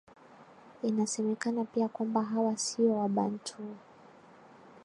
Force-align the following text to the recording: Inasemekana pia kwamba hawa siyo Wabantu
Inasemekana 0.83 1.65
pia 1.65 1.87
kwamba 1.87 2.23
hawa 2.23 2.57
siyo 2.57 2.93
Wabantu 2.93 3.75